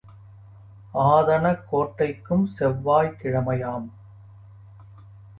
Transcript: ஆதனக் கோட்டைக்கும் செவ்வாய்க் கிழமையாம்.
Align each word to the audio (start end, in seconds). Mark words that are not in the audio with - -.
ஆதனக் 0.93 1.67
கோட்டைக்கும் 1.71 2.49
செவ்வாய்க் 2.59 3.19
கிழமையாம். 3.23 3.89